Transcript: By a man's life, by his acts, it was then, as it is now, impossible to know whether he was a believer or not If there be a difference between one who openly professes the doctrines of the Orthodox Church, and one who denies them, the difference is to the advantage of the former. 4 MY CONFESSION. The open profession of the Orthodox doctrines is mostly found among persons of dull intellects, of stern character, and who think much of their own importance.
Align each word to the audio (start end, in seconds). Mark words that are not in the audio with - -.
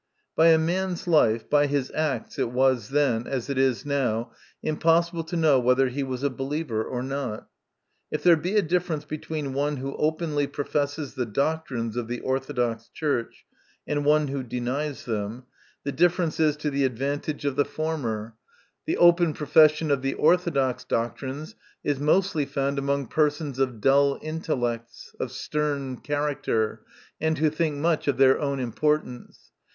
By 0.35 0.47
a 0.47 0.57
man's 0.57 1.05
life, 1.07 1.47
by 1.47 1.67
his 1.67 1.91
acts, 1.93 2.39
it 2.39 2.49
was 2.49 2.89
then, 2.89 3.27
as 3.27 3.51
it 3.51 3.59
is 3.59 3.85
now, 3.85 4.31
impossible 4.63 5.23
to 5.25 5.37
know 5.37 5.59
whether 5.59 5.89
he 5.89 6.01
was 6.01 6.23
a 6.23 6.29
believer 6.31 6.83
or 6.83 7.03
not 7.03 7.47
If 8.09 8.23
there 8.23 8.35
be 8.35 8.55
a 8.55 8.63
difference 8.63 9.05
between 9.05 9.53
one 9.53 9.77
who 9.77 9.95
openly 9.97 10.47
professes 10.47 11.13
the 11.13 11.27
doctrines 11.27 11.95
of 11.95 12.07
the 12.07 12.19
Orthodox 12.21 12.87
Church, 12.89 13.45
and 13.85 14.03
one 14.03 14.29
who 14.29 14.41
denies 14.41 15.05
them, 15.05 15.43
the 15.83 15.91
difference 15.91 16.39
is 16.39 16.57
to 16.57 16.71
the 16.71 16.83
advantage 16.83 17.45
of 17.45 17.55
the 17.55 17.63
former. 17.63 18.09
4 18.09 18.11
MY 18.23 18.25
CONFESSION. 18.25 18.83
The 18.87 18.97
open 18.97 19.33
profession 19.35 19.91
of 19.91 20.01
the 20.01 20.13
Orthodox 20.15 20.83
doctrines 20.83 21.53
is 21.83 21.99
mostly 21.99 22.47
found 22.47 22.79
among 22.79 23.05
persons 23.05 23.59
of 23.59 23.79
dull 23.79 24.17
intellects, 24.23 25.13
of 25.19 25.31
stern 25.31 25.97
character, 25.97 26.81
and 27.19 27.37
who 27.37 27.51
think 27.51 27.75
much 27.75 28.07
of 28.07 28.17
their 28.17 28.39
own 28.39 28.59
importance. 28.59 29.51